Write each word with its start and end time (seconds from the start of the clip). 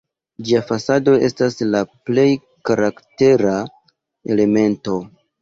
Ĝia 0.45 0.59
fasado 0.69 1.13
estas 1.27 1.57
la 1.75 1.81
plej 2.07 2.23
karaktera 2.71 3.55
elemento. 4.35 4.99